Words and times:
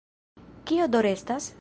Kio 0.71 0.89
do 0.95 1.05
restas? 1.09 1.49